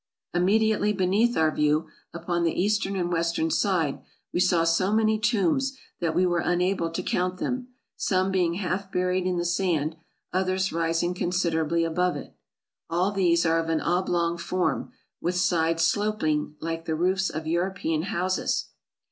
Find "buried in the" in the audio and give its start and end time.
8.91-9.45